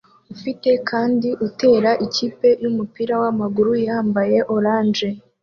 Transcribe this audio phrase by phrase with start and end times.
[0.33, 5.07] Ufite kandi utera ikipe yumupira wamaguru yambaye orange